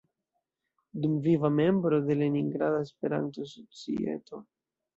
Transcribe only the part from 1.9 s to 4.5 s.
de Leningrada Espertanto-Societo.